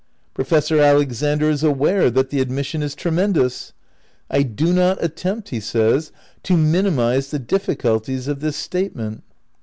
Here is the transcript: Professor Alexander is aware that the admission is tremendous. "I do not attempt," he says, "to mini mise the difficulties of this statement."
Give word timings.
Professor 0.33 0.79
Alexander 0.79 1.47
is 1.47 1.61
aware 1.61 2.09
that 2.09 2.31
the 2.31 2.41
admission 2.41 2.81
is 2.81 2.95
tremendous. 2.95 3.71
"I 4.31 4.41
do 4.41 4.73
not 4.73 4.97
attempt," 4.99 5.49
he 5.49 5.59
says, 5.59 6.11
"to 6.41 6.57
mini 6.57 6.89
mise 6.89 7.29
the 7.29 7.37
difficulties 7.37 8.27
of 8.27 8.39
this 8.39 8.55
statement." 8.57 9.21